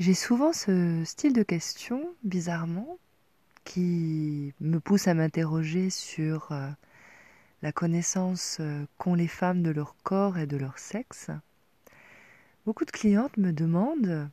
J'ai 0.00 0.14
souvent 0.14 0.54
ce 0.54 1.04
style 1.04 1.34
de 1.34 1.42
question, 1.42 2.14
bizarrement, 2.22 2.98
qui 3.64 4.54
me 4.58 4.78
pousse 4.80 5.06
à 5.08 5.12
m'interroger 5.12 5.90
sur 5.90 6.52
euh, 6.52 6.70
la 7.60 7.70
connaissance 7.70 8.56
euh, 8.60 8.86
qu'ont 8.96 9.14
les 9.14 9.28
femmes 9.28 9.62
de 9.62 9.68
leur 9.68 9.94
corps 10.02 10.38
et 10.38 10.46
de 10.46 10.56
leur 10.56 10.78
sexe. 10.78 11.30
Beaucoup 12.64 12.86
de 12.86 12.90
clientes 12.90 13.36
me 13.36 13.52
demandent 13.52 14.30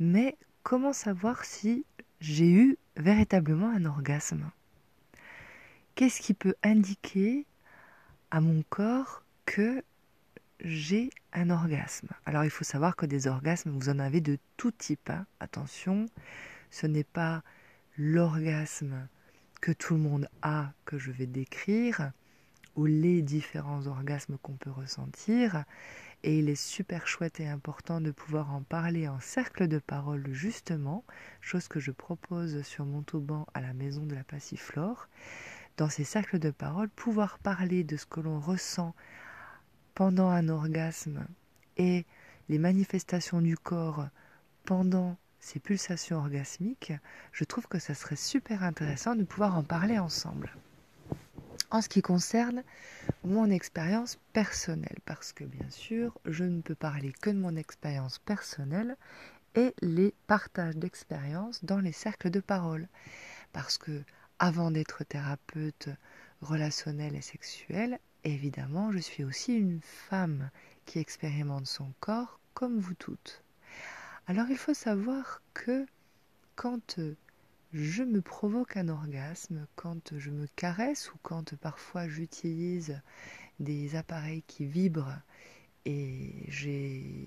mais 0.00 0.36
comment 0.64 0.92
savoir 0.92 1.44
si 1.44 1.84
j'ai 2.20 2.50
eu 2.50 2.76
véritablement 2.96 3.70
un 3.70 3.84
orgasme? 3.84 4.50
Qu'est-ce 5.94 6.20
qui 6.20 6.34
peut 6.34 6.56
indiquer 6.64 7.46
à 8.32 8.40
mon 8.40 8.64
corps 8.68 9.22
que 9.46 9.84
j'ai 10.64 11.10
un 11.32 11.50
orgasme 11.50 12.08
Alors 12.26 12.44
il 12.44 12.50
faut 12.50 12.64
savoir 12.64 12.96
que 12.96 13.06
des 13.06 13.26
orgasmes, 13.26 13.70
vous 13.70 13.88
en 13.88 13.98
avez 13.98 14.20
de 14.20 14.38
tout 14.56 14.70
type. 14.70 15.10
Hein. 15.10 15.26
Attention, 15.40 16.06
ce 16.70 16.86
n'est 16.86 17.04
pas 17.04 17.42
l'orgasme 17.96 19.08
que 19.60 19.72
tout 19.72 19.94
le 19.94 20.00
monde 20.00 20.28
a 20.42 20.72
que 20.84 20.98
je 20.98 21.10
vais 21.10 21.26
décrire, 21.26 22.12
ou 22.76 22.86
les 22.86 23.22
différents 23.22 23.86
orgasmes 23.86 24.38
qu'on 24.42 24.54
peut 24.54 24.70
ressentir. 24.70 25.64
Et 26.22 26.38
il 26.38 26.48
est 26.48 26.54
super 26.54 27.06
chouette 27.06 27.40
et 27.40 27.48
important 27.48 28.00
de 28.00 28.10
pouvoir 28.10 28.54
en 28.54 28.62
parler 28.62 29.08
en 29.08 29.20
cercle 29.20 29.68
de 29.68 29.78
parole 29.78 30.28
justement, 30.32 31.04
chose 31.40 31.66
que 31.68 31.80
je 31.80 31.90
propose 31.90 32.62
sur 32.62 32.84
Montauban 32.84 33.46
à 33.54 33.60
la 33.60 33.72
maison 33.72 34.04
de 34.04 34.14
la 34.14 34.24
Passiflore. 34.24 35.08
Dans 35.76 35.88
ces 35.88 36.04
cercles 36.04 36.38
de 36.38 36.50
parole, 36.50 36.90
pouvoir 36.90 37.38
parler 37.38 37.84
de 37.84 37.96
ce 37.96 38.04
que 38.04 38.20
l'on 38.20 38.38
ressent 38.38 38.94
pendant 40.00 40.30
un 40.30 40.48
orgasme 40.48 41.26
et 41.76 42.06
les 42.48 42.56
manifestations 42.56 43.42
du 43.42 43.54
corps 43.58 44.08
pendant 44.64 45.18
ces 45.40 45.60
pulsations 45.60 46.16
orgasmiques, 46.16 46.94
je 47.32 47.44
trouve 47.44 47.66
que 47.66 47.78
ça 47.78 47.92
serait 47.92 48.16
super 48.16 48.62
intéressant 48.62 49.14
de 49.14 49.24
pouvoir 49.24 49.58
en 49.58 49.62
parler 49.62 49.98
ensemble 49.98 50.56
en 51.70 51.82
ce 51.82 51.90
qui 51.90 52.00
concerne 52.00 52.62
mon 53.24 53.50
expérience 53.50 54.18
personnelle, 54.32 55.00
parce 55.04 55.34
que 55.34 55.44
bien 55.44 55.68
sûr, 55.68 56.16
je 56.24 56.44
ne 56.44 56.62
peux 56.62 56.74
parler 56.74 57.12
que 57.20 57.28
de 57.28 57.38
mon 57.38 57.56
expérience 57.56 58.20
personnelle 58.20 58.96
et 59.54 59.74
les 59.82 60.14
partages 60.26 60.76
d'expériences 60.76 61.62
dans 61.62 61.80
les 61.80 61.92
cercles 61.92 62.30
de 62.30 62.40
parole. 62.40 62.88
Parce 63.52 63.76
que 63.76 64.02
avant 64.38 64.70
d'être 64.70 65.04
thérapeute 65.04 65.90
relationnelle 66.40 67.16
et 67.16 67.20
sexuelle, 67.20 68.00
évidemment, 68.24 68.92
je 68.92 68.98
suis 68.98 69.24
aussi 69.24 69.54
une 69.54 69.80
femme 69.82 70.50
qui 70.84 70.98
expérimente 70.98 71.66
son 71.66 71.92
corps 72.00 72.40
comme 72.54 72.78
vous 72.78 72.94
toutes. 72.94 73.42
Alors 74.26 74.46
il 74.50 74.56
faut 74.56 74.74
savoir 74.74 75.42
que 75.54 75.86
quand 76.54 77.00
je 77.72 78.02
me 78.02 78.20
provoque 78.20 78.76
un 78.76 78.88
orgasme 78.88 79.66
quand 79.76 80.18
je 80.18 80.30
me 80.30 80.46
caresse 80.56 81.12
ou 81.14 81.18
quand 81.22 81.54
parfois 81.56 82.08
j'utilise 82.08 83.00
des 83.60 83.94
appareils 83.96 84.42
qui 84.46 84.66
vibrent 84.66 85.20
et 85.84 86.44
j'ai 86.48 87.26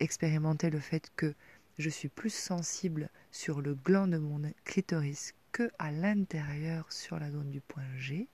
expérimenté 0.00 0.70
le 0.70 0.80
fait 0.80 1.10
que 1.16 1.34
je 1.78 1.88
suis 1.88 2.08
plus 2.08 2.32
sensible 2.32 3.08
sur 3.30 3.60
le 3.60 3.74
gland 3.74 4.08
de 4.08 4.18
mon 4.18 4.42
clitoris 4.64 5.34
que 5.52 5.70
à 5.78 5.90
l'intérieur 5.92 6.90
sur 6.90 7.18
la 7.18 7.30
zone 7.30 7.50
du 7.50 7.60
point 7.60 7.96
G. 7.96 8.28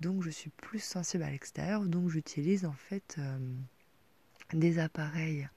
Donc 0.00 0.22
je 0.22 0.30
suis 0.30 0.50
plus 0.50 0.82
sensible 0.82 1.24
à 1.24 1.30
l'extérieur, 1.30 1.84
donc 1.84 2.08
j'utilise 2.08 2.64
en 2.64 2.72
fait 2.72 3.16
euh, 3.18 3.38
des 4.54 4.78
appareils 4.78 5.48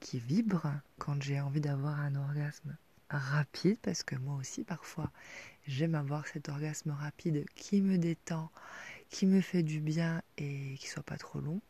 qui 0.00 0.18
vibrent 0.18 0.72
quand 0.98 1.22
j'ai 1.22 1.40
envie 1.40 1.62
d'avoir 1.62 1.98
un 2.00 2.14
orgasme 2.14 2.76
rapide, 3.08 3.78
parce 3.80 4.02
que 4.02 4.16
moi 4.16 4.34
aussi 4.36 4.64
parfois 4.64 5.10
j'aime 5.66 5.94
avoir 5.94 6.26
cet 6.26 6.50
orgasme 6.50 6.90
rapide 6.90 7.46
qui 7.54 7.80
me 7.80 7.96
détend, 7.96 8.50
qui 9.08 9.24
me 9.24 9.40
fait 9.40 9.62
du 9.62 9.80
bien 9.80 10.20
et 10.36 10.74
qui 10.78 10.88
soit 10.88 11.02
pas 11.02 11.16
trop 11.16 11.40
long. 11.40 11.62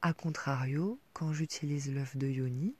A 0.00 0.12
contrario, 0.12 0.98
quand 1.12 1.32
j'utilise 1.32 1.92
l'œuf 1.92 2.16
de 2.16 2.26
yoni, 2.26 2.74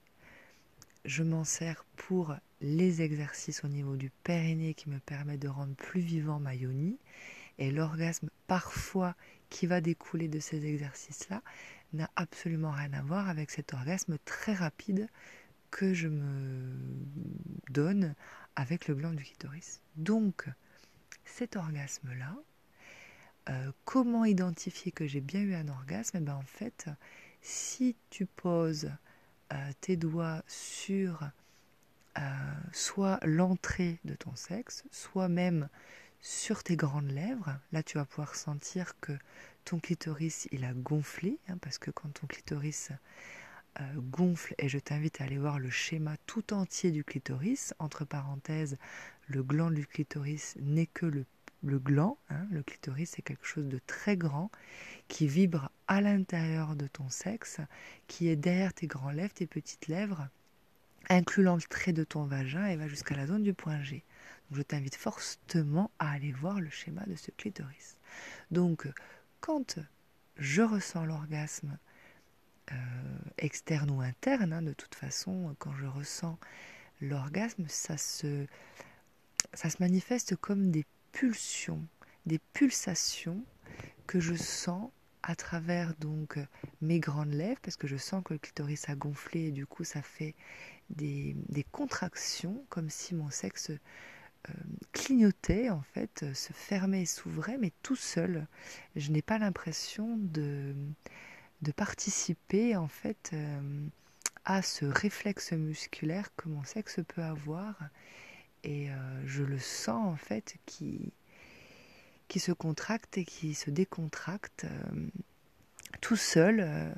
je 1.05 1.23
m'en 1.23 1.45
sers 1.45 1.85
pour 1.95 2.35
les 2.59 3.01
exercices 3.01 3.63
au 3.63 3.69
niveau 3.69 3.95
du 3.95 4.09
périnée 4.23 4.73
qui 4.73 4.89
me 4.89 4.99
permet 4.99 5.37
de 5.37 5.47
rendre 5.47 5.75
plus 5.75 6.01
vivant 6.01 6.39
ma 6.39 6.53
yoni 6.53 6.97
et 7.57 7.71
l'orgasme 7.71 8.29
parfois 8.47 9.15
qui 9.49 9.67
va 9.67 9.81
découler 9.81 10.27
de 10.27 10.39
ces 10.39 10.65
exercices-là 10.65 11.41
n'a 11.93 12.09
absolument 12.15 12.71
rien 12.71 12.91
à 12.93 13.01
voir 13.01 13.29
avec 13.29 13.51
cet 13.51 13.73
orgasme 13.73 14.17
très 14.25 14.53
rapide 14.53 15.07
que 15.71 15.93
je 15.93 16.07
me 16.07 16.75
donne 17.69 18.15
avec 18.55 18.87
le 18.87 18.95
gland 18.95 19.13
du 19.13 19.23
clitoris. 19.23 19.81
Donc, 19.95 20.47
cet 21.25 21.55
orgasme-là, 21.55 22.35
euh, 23.49 23.71
comment 23.85 24.25
identifier 24.25 24.91
que 24.91 25.07
j'ai 25.07 25.21
bien 25.21 25.41
eu 25.41 25.55
un 25.55 25.67
orgasme? 25.67 26.17
Eh 26.17 26.21
ben, 26.21 26.35
En 26.35 26.43
fait, 26.43 26.87
si 27.41 27.95
tu 28.09 28.25
poses 28.25 28.91
euh, 29.51 29.71
tes 29.81 29.97
doigts 29.97 30.43
sur 30.47 31.29
euh, 32.17 32.21
soit 32.71 33.19
l'entrée 33.23 33.99
de 34.05 34.13
ton 34.13 34.35
sexe, 34.35 34.83
soit 34.91 35.29
même 35.29 35.67
sur 36.23 36.63
tes 36.63 36.77
grandes 36.77 37.11
lèvres, 37.11 37.59
là 37.73 37.83
tu 37.83 37.97
vas 37.97 38.05
pouvoir 38.05 38.35
sentir 38.35 38.97
que 39.01 39.11
ton 39.65 39.77
clitoris 39.79 40.47
il 40.53 40.63
a 40.63 40.73
gonflé, 40.73 41.37
hein, 41.49 41.57
parce 41.57 41.77
que 41.77 41.91
quand 41.91 42.07
ton 42.13 42.27
clitoris 42.27 42.91
euh, 43.81 43.83
gonfle 43.97 44.55
et 44.57 44.69
je 44.69 44.79
t'invite 44.79 45.19
à 45.19 45.25
aller 45.25 45.37
voir 45.37 45.59
le 45.59 45.69
schéma 45.69 46.15
tout 46.25 46.53
entier 46.53 46.91
du 46.91 47.03
clitoris. 47.03 47.73
Entre 47.77 48.05
parenthèses, 48.05 48.77
le 49.27 49.43
gland 49.43 49.69
du 49.69 49.85
clitoris 49.85 50.55
n'est 50.61 50.85
que 50.85 51.05
le, 51.05 51.25
gland. 51.63 52.17
Hein. 52.29 52.47
Le 52.51 52.63
clitoris 52.63 53.09
c'est 53.15 53.21
quelque 53.21 53.45
chose 53.45 53.67
de 53.67 53.79
très 53.85 54.15
grand 54.15 54.49
qui 55.09 55.27
vibre 55.27 55.71
à 55.87 55.99
l'intérieur 55.99 56.77
de 56.77 56.87
ton 56.87 57.09
sexe, 57.09 57.59
qui 58.07 58.29
est 58.29 58.37
derrière 58.37 58.73
tes 58.73 58.87
grands 58.87 59.11
lèvres, 59.11 59.33
tes 59.33 59.47
petites 59.47 59.87
lèvres, 59.87 60.29
inclut 61.09 61.43
l'entrée 61.43 61.91
de 61.91 62.05
ton 62.05 62.23
vagin 62.23 62.67
et 62.67 62.77
va 62.77 62.87
jusqu'à 62.87 63.15
la 63.15 63.27
zone 63.27 63.43
du 63.43 63.53
point 63.53 63.81
G. 63.83 64.03
Je 64.55 64.61
t'invite 64.61 64.95
fortement 64.95 65.91
à 65.99 66.11
aller 66.11 66.31
voir 66.31 66.59
le 66.59 66.69
schéma 66.69 67.03
de 67.07 67.15
ce 67.15 67.31
clitoris. 67.31 67.97
Donc 68.51 68.87
quand 69.39 69.79
je 70.37 70.61
ressens 70.61 71.05
l'orgasme, 71.05 71.77
euh, 72.71 72.75
externe 73.37 73.91
ou 73.91 74.01
interne, 74.01 74.53
hein, 74.53 74.61
de 74.61 74.73
toute 74.73 74.95
façon, 74.95 75.53
quand 75.59 75.75
je 75.75 75.85
ressens 75.85 76.37
l'orgasme, 77.01 77.65
ça 77.67 77.97
se, 77.97 78.45
manifeste 79.79 80.35
comme 80.37 80.71
des 80.71 80.85
pulsions, 81.11 81.85
des 82.25 82.39
pulsations 82.53 83.43
que 84.07 84.19
je 84.19 84.35
sens 84.35 84.91
à 85.23 85.35
travers 85.35 85.93
donc 85.95 86.37
mes 86.81 86.99
grandes 86.99 87.33
lèvres, 87.33 87.59
parce 87.61 87.77
que 87.77 87.87
je 87.87 87.97
sens 87.97 88.23
que 88.23 88.33
le 88.33 88.39
clitoris 88.39 88.89
a 88.89 88.95
gonflé 88.95 89.47
et 89.47 89.51
du 89.51 89.65
coup 89.65 89.83
ça 89.83 90.01
fait 90.01 90.35
des, 90.89 91.35
contractions, 91.71 92.65
comme 92.69 92.89
si 92.89 93.15
mon 93.15 93.29
sexe 93.29 93.71
clignotait 94.91 95.69
en 95.69 95.81
fait, 95.81 96.25
se 96.33 96.53
fermait 96.53 97.03
et 97.03 97.05
s'ouvrait, 97.05 97.57
mais 97.57 97.71
tout 97.81 97.95
seul. 97.95 98.47
Je 98.95 99.11
n'ai 99.11 99.21
pas 99.21 99.37
l'impression 99.37 100.17
de 100.17 100.75
participer 101.71 102.75
en 102.75 102.87
fait 102.87 103.31
euh, 103.33 103.87
à 104.45 104.61
ce 104.61 104.85
réflexe 104.85 105.53
musculaire 105.53 106.35
que 106.35 106.49
mon 106.49 106.63
sexe 106.63 106.99
peut 107.07 107.23
avoir 107.23 107.77
et 108.63 108.91
euh, 108.91 108.95
je 109.25 109.43
le 109.43 109.59
sens 109.59 110.05
en 110.07 110.15
fait 110.15 110.57
qui 110.65 111.11
qui 112.27 112.39
se 112.39 112.51
contracte 112.51 113.17
et 113.17 113.25
qui 113.25 113.53
se 113.53 113.69
décontracte 113.69 114.65
euh, 114.65 115.07
tout 116.01 116.15
seul 116.15 116.93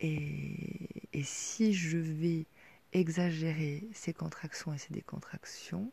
et, 0.00 1.22
si 1.24 1.72
je 1.72 1.98
vais 1.98 2.46
exagérer 2.92 3.88
ces 3.92 4.12
contractions 4.12 4.72
et 4.72 4.78
ces 4.78 4.92
décontractions 4.92 5.90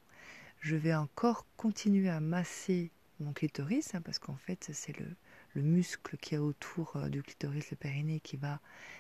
je 0.66 0.76
vais 0.76 0.96
encore 0.96 1.46
continuer 1.58 2.10
à 2.10 2.20
masser 2.20 2.92
mon 3.20 3.34
clitoris 3.34 3.96
hein, 3.96 4.02
parce 4.02 4.20
qu'en 4.20 4.36
fait 4.36 4.70
c'est 4.74 4.98
le 5.00 5.08
le 5.56 5.62
muscle 5.62 6.18
qui 6.18 6.36
est 6.36 6.40
autour 6.40 6.96
euh, 6.96 7.10
du 7.10 7.24
clitoris, 7.24 7.72
le 7.72 7.78
périnée, 7.78 8.20
qui 8.20 8.38
va 8.38 8.60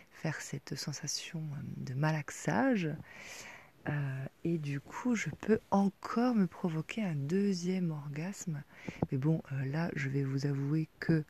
faire 0.09 0.41
cette 0.41 0.75
sensation 0.75 1.39
euh, 1.39 1.61
de 1.77 1.93
malaxage. 1.93 2.89
Euh, 3.87 4.25
et 4.43 4.57
du 4.57 4.79
coup, 4.79 5.15
je 5.15 5.29
peux 5.29 5.59
encore 5.69 6.33
me 6.33 6.47
provoquer 6.47 7.03
un 7.03 7.15
deuxième 7.15 7.91
orgasme. 7.91 8.63
Mais 9.11 9.17
bon, 9.17 9.43
là, 9.65 9.91
je 9.95 10.09
vais 10.09 10.23
vous 10.23 10.47
avouer 10.47 10.89
que 10.99 11.23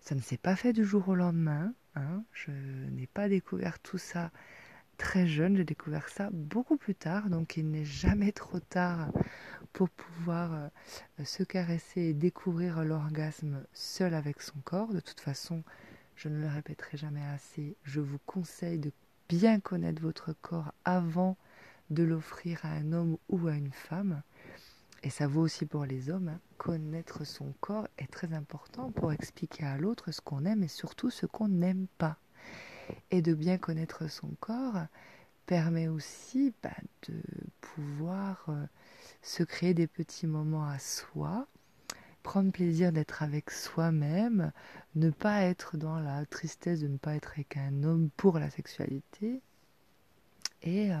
ça 0.00 0.14
ne 0.14 0.20
s'est 0.20 0.36
pas 0.36 0.54
fait 0.54 0.72
du 0.72 0.84
jour 0.84 1.08
au 1.08 1.16
lendemain. 1.16 1.72
Hein. 1.96 2.22
Je 2.32 2.52
n'ai 2.52 3.08
pas 3.08 3.28
découvert 3.28 3.80
tout 3.80 3.98
ça 3.98 4.30
très 4.98 5.26
jeune, 5.26 5.56
j'ai 5.56 5.64
découvert 5.64 6.08
ça 6.08 6.30
beaucoup 6.32 6.76
plus 6.76 6.94
tard, 6.94 7.28
donc 7.28 7.56
il 7.56 7.70
n'est 7.70 7.84
jamais 7.84 8.32
trop 8.32 8.60
tard 8.60 9.10
pour 9.76 9.90
pouvoir 9.90 10.54
euh, 10.54 11.24
se 11.26 11.42
caresser 11.42 12.00
et 12.00 12.14
découvrir 12.14 12.82
l'orgasme 12.82 13.62
seul 13.74 14.14
avec 14.14 14.40
son 14.40 14.58
corps. 14.64 14.94
De 14.94 15.00
toute 15.00 15.20
façon, 15.20 15.62
je 16.14 16.30
ne 16.30 16.40
le 16.40 16.48
répéterai 16.48 16.96
jamais 16.96 17.26
assez, 17.26 17.76
je 17.82 18.00
vous 18.00 18.18
conseille 18.24 18.78
de 18.78 18.90
bien 19.28 19.60
connaître 19.60 20.00
votre 20.00 20.32
corps 20.40 20.72
avant 20.86 21.36
de 21.90 22.04
l'offrir 22.04 22.60
à 22.64 22.68
un 22.68 22.92
homme 22.92 23.18
ou 23.28 23.48
à 23.48 23.52
une 23.52 23.70
femme. 23.70 24.22
Et 25.02 25.10
ça 25.10 25.26
vaut 25.26 25.42
aussi 25.42 25.66
pour 25.66 25.84
les 25.84 26.08
hommes. 26.08 26.28
Hein. 26.28 26.40
Connaître 26.56 27.26
son 27.26 27.52
corps 27.60 27.86
est 27.98 28.10
très 28.10 28.32
important 28.32 28.90
pour 28.92 29.12
expliquer 29.12 29.64
à 29.64 29.76
l'autre 29.76 30.10
ce 30.10 30.22
qu'on 30.22 30.46
aime 30.46 30.62
et 30.62 30.68
surtout 30.68 31.10
ce 31.10 31.26
qu'on 31.26 31.48
n'aime 31.48 31.86
pas. 31.98 32.16
Et 33.10 33.20
de 33.20 33.34
bien 33.34 33.58
connaître 33.58 34.10
son 34.10 34.30
corps 34.40 34.86
permet 35.46 35.88
aussi 35.88 36.52
bah, 36.62 36.70
de 37.08 37.14
pouvoir 37.60 38.44
euh, 38.48 38.66
se 39.22 39.42
créer 39.42 39.74
des 39.74 39.86
petits 39.86 40.26
moments 40.26 40.68
à 40.68 40.78
soi, 40.78 41.46
prendre 42.22 42.50
plaisir 42.50 42.92
d'être 42.92 43.22
avec 43.22 43.50
soi-même, 43.50 44.52
ne 44.96 45.10
pas 45.10 45.42
être 45.42 45.76
dans 45.76 46.00
la 46.00 46.26
tristesse 46.26 46.80
de 46.80 46.88
ne 46.88 46.98
pas 46.98 47.14
être 47.14 47.32
avec 47.32 47.56
un 47.56 47.84
homme 47.84 48.10
pour 48.16 48.38
la 48.38 48.50
sexualité 48.50 49.40
et, 50.62 50.92
euh, 50.92 50.98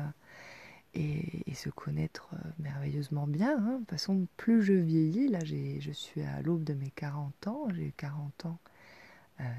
et, 0.94 1.54
se 1.54 1.70
connaître 1.70 2.28
euh, 2.34 2.50
merveilleusement 2.58 3.26
bien. 3.26 3.58
Hein. 3.58 3.72
De 3.72 3.78
toute 3.78 3.90
façon, 3.90 4.28
plus 4.36 4.62
je 4.62 4.74
vieillis, 4.74 5.28
là 5.28 5.40
je 5.44 5.90
suis 5.92 6.22
à 6.22 6.42
l'aube 6.42 6.64
de 6.64 6.74
mes 6.74 6.90
40 6.90 7.48
ans, 7.48 7.68
j'ai 7.74 7.86
eu 7.86 7.94
40 7.96 8.46
ans 8.46 8.58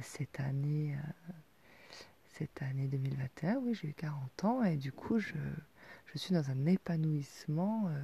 cette 0.02 0.40
année 0.40 0.96
cette 2.38 2.62
année 2.62 2.88
2021, 2.88 3.56
oui, 3.64 3.74
j'ai 3.74 3.88
eu 3.88 3.94
40 3.94 4.44
ans 4.44 4.64
et 4.64 4.78
du 4.78 4.92
coup, 4.92 5.18
je, 5.18 5.34
je 6.06 6.18
suis 6.20 6.36
dans 6.36 6.52
un 6.52 6.66
épanouissement 6.68 7.86
euh, 7.88 8.00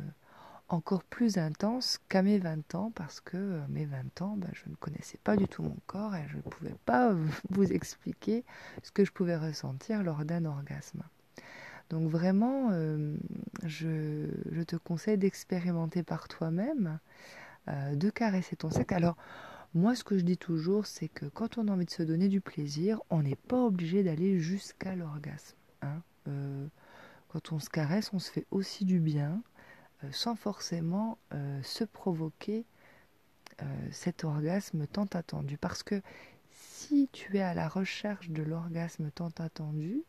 encore 0.69 1.03
plus 1.03 1.38
intense 1.38 2.00
qu'à 2.09 2.24
mes 2.24 2.39
20 2.39 2.74
ans 2.74 2.91
parce 2.95 3.21
que 3.21 3.38
euh, 3.38 3.62
mes 3.69 3.85
20 3.85 4.21
ans, 4.24 4.35
ben, 4.38 4.50
je 4.53 4.69
ne 4.69 4.75
connaissais 4.75 5.19
pas 5.24 5.35
du 5.35 5.47
tout 5.47 5.62
mon 5.62 5.77
corps 5.85 6.15
et 6.15 6.25
je 6.30 6.38
ne 6.38 6.41
pouvais 6.41 6.75
pas 6.85 7.13
vous 7.51 7.71
expliquer 7.71 8.44
ce 8.81 8.91
que 8.91 9.06
je 9.06 9.12
pouvais 9.12 9.38
ressentir 9.38 10.01
lors 10.01 10.25
d'un 10.25 10.45
orgasme. 10.45 11.03
Donc 11.91 12.09
vraiment, 12.09 12.69
euh, 12.71 13.15
je, 13.65 14.29
je, 14.51 14.62
te 14.63 14.77
conseille 14.77 15.19
d'expérimenter 15.19 16.01
par 16.01 16.27
toi-même, 16.27 16.97
de 17.68 18.09
caresser 18.09 18.56
ton 18.56 18.71
sexe. 18.71 18.94
Alors, 18.94 19.15
moi, 19.75 19.96
ce 19.96 20.04
que 20.04 20.18
je 20.18 20.24
dis 20.24 20.38
toujours, 20.38 20.86
c'est 20.86 21.08
que 21.08 21.25
quand 21.25 21.58
on 21.58 21.68
a 21.68 21.72
envie 21.72 21.86
de 21.86 21.90
se 21.90 22.04
donner 22.04 22.28
du 22.28 22.42
plaisir, 22.42 23.02
on 23.10 23.24
n'est 23.24 23.36
pas 23.36 23.64
obligé 23.64 24.04
d'aller 24.04 24.40
jusqu'à 24.40 24.96
l'orgasme. 24.96 25.56
Hein. 25.81 26.02
Euh, 26.28 26.68
quand 27.30 27.52
on 27.52 27.60
se 27.60 27.70
caresse, 27.70 28.12
on 28.14 28.20
se 28.20 28.31
fait 28.31 28.46
aussi 28.52 28.86
du 28.86 29.00
bien, 29.00 29.42
euh, 30.04 30.10
sans 30.12 30.36
forcément 30.36 31.18
euh, 31.34 31.62
se 31.64 31.84
provoquer 31.84 32.66
cet 33.92 34.24
orgasme 34.24 34.88
tant 34.88 35.06
attendu. 35.14 35.58
Parce 35.58 35.84
que 35.84 36.02
si 36.52 37.08
tu 37.14 37.38
es 37.38 37.42
à 37.42 37.54
la 37.54 37.70
recherche 37.70 38.30
de 38.30 38.42
l'orgasme 38.42 39.10
tant 39.12 39.31
attendu, 39.38 40.02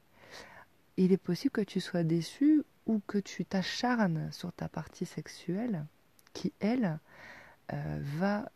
il 0.97 1.13
est 1.13 1.19
possible 1.19 1.53
que 1.53 1.61
tu 1.61 1.79
sois 1.79 2.03
déçu 2.03 2.65
ou 2.87 3.01
que 3.07 3.19
tu 3.19 3.45
t'acharnes 3.45 4.33
sur 4.33 4.53
ta 4.55 4.69
partie 4.69 5.05
sexuelle 5.05 5.85
qui, 6.33 6.55
elle, 6.59 6.99
va 7.71 8.51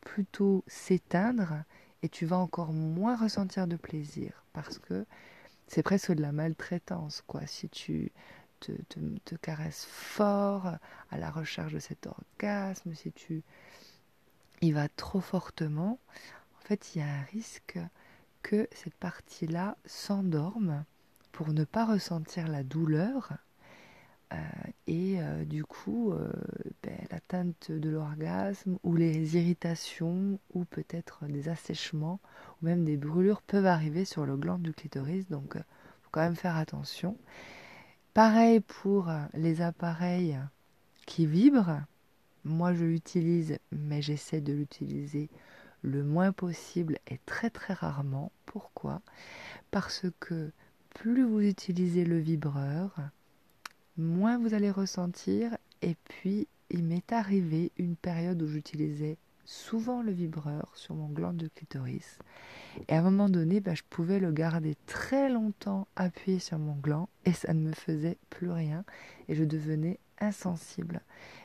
plutôt 0.00 0.64
s'éteindre 0.66 1.64
et 2.02 2.08
tu 2.08 2.26
vas 2.26 2.38
encore 2.38 2.72
moins 2.72 3.16
ressentir 3.16 3.66
de 3.66 3.76
plaisir 3.76 4.44
parce 4.52 4.78
que 4.78 5.06
c'est 5.66 5.82
presque 5.82 6.12
de 6.12 6.22
la 6.22 6.32
maltraitance 6.32 7.22
quoi. 7.26 7.46
Si 7.46 7.68
tu 7.68 8.12
te, 8.60 8.72
te, 9.24 9.34
caresses 9.36 9.86
fort 9.86 10.66
à 11.10 11.18
la 11.18 11.30
recherche 11.30 11.72
de 11.72 11.78
cet 11.78 12.06
orgasme 12.06 12.94
si 12.94 13.10
tu 13.12 13.42
y 14.60 14.72
vas 14.72 14.88
trop 14.88 15.20
fortement 15.20 15.98
en 16.58 16.60
fait 16.60 16.94
il 16.94 16.98
y 16.98 17.02
a 17.02 17.08
un 17.08 17.22
risque 17.22 17.78
que 18.42 18.68
cette 18.72 18.94
partie 18.94 19.46
là 19.46 19.76
s'endorme 19.86 20.84
pour 21.32 21.52
ne 21.52 21.64
pas 21.64 21.86
ressentir 21.86 22.48
la 22.48 22.62
douleur 22.62 23.32
euh, 24.32 24.36
et 24.86 25.20
euh, 25.20 25.44
du 25.44 25.64
coup, 25.64 26.12
euh, 26.12 26.30
ben, 26.82 26.96
l'atteinte 27.10 27.70
de 27.70 27.90
l'orgasme 27.90 28.78
ou 28.84 28.94
les 28.94 29.36
irritations 29.36 30.38
ou 30.54 30.64
peut-être 30.64 31.26
des 31.26 31.48
assèchements 31.48 32.20
ou 32.60 32.66
même 32.66 32.84
des 32.84 32.96
brûlures 32.96 33.42
peuvent 33.42 33.66
arriver 33.66 34.04
sur 34.04 34.26
le 34.26 34.36
gland 34.36 34.58
du 34.58 34.72
clitoris. 34.72 35.28
Donc, 35.28 35.54
il 35.56 35.62
faut 36.02 36.10
quand 36.12 36.20
même 36.20 36.36
faire 36.36 36.56
attention. 36.56 37.16
Pareil 38.14 38.60
pour 38.60 39.10
les 39.34 39.62
appareils 39.62 40.38
qui 41.06 41.26
vibrent. 41.26 41.80
Moi, 42.44 42.72
je 42.74 42.84
l'utilise, 42.84 43.58
mais 43.70 44.02
j'essaie 44.02 44.40
de 44.40 44.52
l'utiliser 44.52 45.28
le 45.82 46.02
moins 46.02 46.32
possible 46.32 46.98
et 47.06 47.18
très 47.26 47.50
très 47.50 47.74
rarement. 47.74 48.32
Pourquoi? 48.46 49.00
Parce 49.70 50.06
que 50.18 50.50
plus 50.90 51.24
vous 51.24 51.40
utilisez 51.40 52.04
le 52.04 52.18
vibreur, 52.18 52.94
moins 54.00 54.38
vous 54.38 54.54
allez 54.54 54.70
ressentir. 54.70 55.56
Et 55.82 55.96
puis, 56.04 56.48
il 56.70 56.84
m'est 56.84 57.12
arrivé 57.12 57.72
une 57.76 57.96
période 57.96 58.42
où 58.42 58.46
j'utilisais 58.46 59.18
souvent 59.44 60.02
le 60.02 60.12
vibreur 60.12 60.70
sur 60.74 60.94
mon 60.94 61.08
gland 61.08 61.32
de 61.32 61.48
clitoris. 61.48 62.18
Et 62.88 62.94
à 62.94 63.00
un 63.00 63.02
moment 63.02 63.28
donné, 63.28 63.60
bah, 63.60 63.74
je 63.74 63.82
pouvais 63.88 64.20
le 64.20 64.30
garder 64.30 64.76
très 64.86 65.28
longtemps 65.28 65.88
appuyé 65.96 66.38
sur 66.38 66.58
mon 66.58 66.76
gland 66.76 67.08
et 67.24 67.32
ça 67.32 67.52
ne 67.52 67.60
me 67.60 67.72
faisait 67.72 68.16
plus 68.30 68.50
rien 68.50 68.84
et 69.28 69.34
je 69.34 69.44
devenais 69.44 69.98
insensible. 70.20 71.00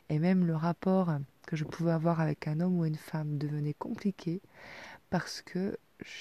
Et 0.10 0.20
même 0.20 0.46
le 0.46 0.56
rapport 0.56 1.12
que 1.48 1.56
je 1.56 1.64
pouvais 1.64 1.92
avoir 1.92 2.20
avec 2.20 2.48
un 2.48 2.60
homme 2.60 2.80
ou 2.80 2.86
une 2.86 2.96
femme 2.96 3.38
devenait 3.38 3.74
compliqué 3.74 4.42
parce 5.10 5.42
que 5.42 5.78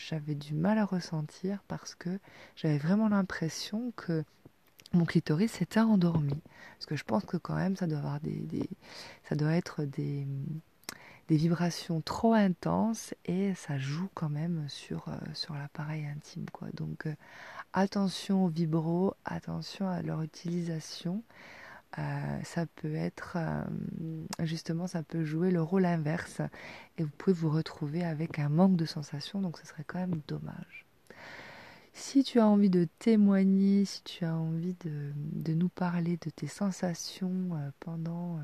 j'avais 0.09 0.35
du 0.35 0.55
mal 0.55 0.79
à 0.79 0.85
ressentir, 0.85 1.63
parce 1.69 1.95
que 1.95 2.19
j'avais 2.57 2.79
vraiment 2.79 3.09
l'impression 3.09 3.93
que 3.97 4.25
mon 4.95 5.05
clitoris 5.05 5.53
s'était 5.53 5.81
endormi. 5.81 6.41
Parce 6.79 6.87
que 6.87 6.97
je 6.97 7.05
pense 7.05 7.25
que 7.25 7.37
quand 7.37 7.55
même, 7.55 7.77
ça 7.77 7.87
doit, 7.87 7.99
avoir 7.99 8.21
des, 8.21 8.69
ça 9.29 9.35
doit 9.35 9.53
être 9.53 9.85
des, 9.85 10.27
vibrations 11.29 12.01
trop 12.01 12.35
intenses 12.35 13.15
et 13.25 13.55
ça 13.55 13.79
joue 13.79 14.09
quand 14.15 14.29
même 14.29 14.67
sur, 14.69 15.09
euh, 15.09 15.55
l'appareil 15.59 16.07
intime. 16.07 16.47
Quoi. 16.53 16.69
Donc 16.75 17.07
euh, 17.07 17.15
attention 17.73 18.45
aux 18.45 18.49
vibros, 18.49 19.15
attention 19.25 19.89
à 19.89 20.03
leur 20.03 20.23
utilisation. 20.23 21.23
Euh, 21.99 22.41
ça 22.43 22.67
peut 22.67 22.97
être 22.97 23.39
justement 24.41 24.89
ça 24.89 25.05
peut 25.05 25.25
jouer 25.25 25.53
le 25.53 25.63
rôle 25.63 25.85
inverse 25.87 26.41
et 26.99 27.05
vous 27.05 27.13
pouvez 27.17 27.35
vous 27.35 27.51
retrouver 27.51 28.05
avec 28.05 28.41
un 28.41 28.49
manque 28.49 28.75
de 28.75 28.85
sensation 28.85 29.41
donc 29.41 29.59
ce 29.59 29.67
serait 29.67 29.85
quand 29.87 30.01
même 30.01 30.21
dommage. 30.27 30.85
Si 31.97 32.25
tu 32.25 32.41
as 32.41 32.47
envie 32.47 32.71
de 32.71 32.89
témoigner, 32.99 33.85
si 33.85 34.03
tu 34.03 34.25
as 34.25 34.35
envie 34.35 34.75
de, 34.85 35.55
nous 35.55 35.69
parler 35.69 36.17
de 36.17 36.29
tes 36.29 36.49
sensations 36.49 37.51
euh, 37.53 37.71
pendant 37.79 38.39
euh, 38.39 38.41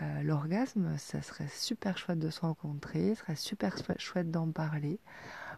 euh, 0.00 0.22
l'orgasme, 0.22 0.96
ça 0.96 1.20
serait 1.20 1.50
super 1.54 1.98
chouette 1.98 2.18
de 2.18 2.30
se 2.30 2.40
rencontrer, 2.40 3.14
ça 3.14 3.22
serait 3.22 3.36
super 3.36 3.76
chouette 3.98 4.30
d'en 4.30 4.50
parler. 4.50 4.98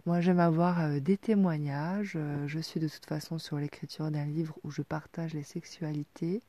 Moi, 0.07 0.21
j'aime 0.21 0.41
avoir 0.41 1.01
des 1.01 1.17
témoignages. 1.17 2.19
je 2.47 2.59
suis 2.59 2.81
de 2.81 2.89
toute 2.89 3.07
façon 3.07 3.39
sur 3.39 3.59
l'écriture 3.59 4.11
d'un 4.11 4.25
livre 4.25 4.57
où 4.65 4.71
je 4.71 4.83
partage 4.83 5.35
les 5.35 5.43
sexualités, 5.43 6.43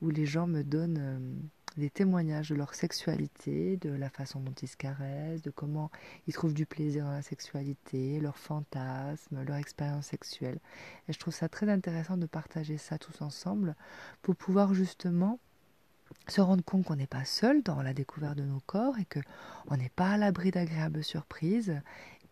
où 0.00 0.10
les 0.10 0.26
gens 0.26 0.46
me 0.46 0.62
donnent 0.62 1.40
des 1.76 1.90
témoignages 1.90 2.50
de 2.50 2.54
leur 2.54 2.74
sexualité, 2.74 3.76
de 3.78 3.90
la 3.90 4.08
façon 4.08 4.40
dont 4.40 4.54
ils 4.62 4.68
se 4.68 4.76
caressent, 4.76 5.42
de 5.42 5.50
comment 5.50 5.90
ils 6.26 6.34
trouvent 6.34 6.54
du 6.54 6.66
plaisir 6.66 7.04
dans 7.04 7.10
la 7.10 7.22
sexualité, 7.22 8.20
leurs 8.20 8.38
fantasmes, 8.38 9.42
leur 9.44 9.56
expérience 9.56 10.06
sexuelle. 10.06 10.60
Et 11.08 11.12
je 11.12 11.18
trouve 11.18 11.34
ça 11.34 11.48
très 11.48 11.68
intéressant 11.68 12.16
de 12.16 12.26
partager 12.26 12.78
ça 12.78 12.98
tous 12.98 13.22
ensemble 13.22 13.74
pour 14.22 14.36
pouvoir 14.36 14.74
justement 14.74 15.38
se 16.28 16.40
rendre 16.40 16.64
compte 16.64 16.84
qu'on 16.84 16.96
n'est 16.96 17.06
pas 17.06 17.24
seul 17.24 17.62
dans 17.62 17.82
la 17.82 17.94
découverte 17.94 18.36
de 18.36 18.44
nos 18.44 18.60
corps 18.60 18.98
et 18.98 19.06
qu'on 19.06 19.76
n'est 19.76 19.90
pas 19.90 20.12
à 20.12 20.16
l'abri 20.16 20.50
d'agréables 20.50 21.02
surprises 21.02 21.80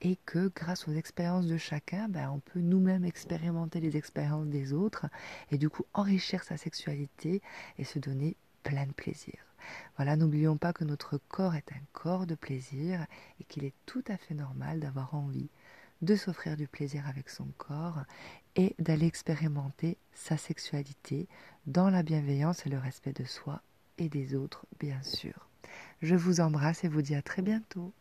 et 0.01 0.19
que 0.27 0.51
grâce 0.55 0.89
aux 0.89 0.93
expériences 0.93 1.47
de 1.47 1.57
chacun, 1.57 2.09
ben, 2.09 2.31
on 2.31 2.41
peut 2.41 2.61
nous-mêmes 2.61 3.05
expérimenter 3.05 3.81
les 3.81 3.97
expériences 3.97 4.49
des 4.49 4.73
autres 4.73 5.07
et 5.51 5.59
du 5.59 5.69
coup 5.69 5.85
enrichir 5.95 6.43
sa 6.43 6.57
sexualité 6.57 7.41
et 7.79 7.85
se 7.85 7.99
donner 7.99 8.37
plein 8.62 8.87
de 8.87 8.92
plaisir. 8.92 9.35
Voilà, 9.97 10.16
n'oublions 10.16 10.57
pas 10.57 10.73
que 10.73 10.85
notre 10.85 11.19
corps 11.28 11.54
est 11.54 11.73
un 11.73 11.83
corps 11.92 12.26
de 12.26 12.35
plaisir 12.35 13.07
et 13.40 13.45
qu'il 13.45 13.64
est 13.64 13.75
tout 13.87 14.04
à 14.09 14.16
fait 14.16 14.35
normal 14.35 14.81
d'avoir 14.81 15.14
envie 15.14 15.49
de 16.02 16.16
s'offrir 16.16 16.57
du 16.57 16.66
plaisir 16.66 17.07
avec 17.07 17.31
son 17.31 17.47
corps 17.59 18.00
et 18.57 18.75
d'aller 18.78 19.07
expérimenter 19.07 19.97
sa 20.14 20.37
sexualité 20.37 21.28
dans 21.66 21.90
la 21.90 22.02
bienveillance 22.02 22.66
et 22.66 22.71
le 22.71 22.78
respect 22.78 23.12
de 23.12 23.25
soi 23.25 23.62
et 23.99 24.09
des 24.09 24.35
autres, 24.35 24.66
bien 24.81 25.00
sûr. 25.02 25.49
Je 26.02 26.16
vous 26.16 26.40
embrasse 26.40 26.83
et 26.85 26.88
vous 26.88 27.02
dis 27.02 27.14
à 27.14 27.23
très 27.23 27.42
bientôt. 27.42 27.92